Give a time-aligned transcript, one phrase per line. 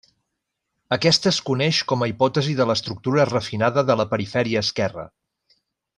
[0.95, 5.07] Aquesta es coneix com a hipòtesi de l'estructura refinada de la perifèria esquerra.